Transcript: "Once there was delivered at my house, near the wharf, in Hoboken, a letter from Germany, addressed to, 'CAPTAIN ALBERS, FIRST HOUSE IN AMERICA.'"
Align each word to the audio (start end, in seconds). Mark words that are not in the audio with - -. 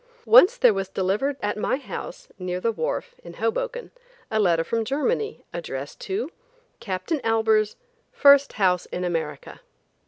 "Once 0.25 0.57
there 0.57 0.73
was 0.73 0.89
delivered 0.89 1.37
at 1.43 1.57
my 1.57 1.77
house, 1.77 2.27
near 2.39 2.59
the 2.59 2.71
wharf, 2.71 3.13
in 3.23 3.33
Hoboken, 3.35 3.91
a 4.31 4.39
letter 4.39 4.63
from 4.63 4.83
Germany, 4.83 5.45
addressed 5.53 5.99
to, 6.01 6.31
'CAPTAIN 6.79 7.21
ALBERS, 7.23 7.75
FIRST 8.11 8.53
HOUSE 8.53 8.87
IN 8.87 9.03
AMERICA.'" 9.03 9.59